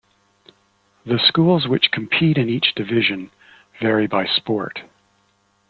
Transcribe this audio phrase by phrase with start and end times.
[1.05, 3.29] The schools which compete in each division
[3.79, 4.79] vary by sport.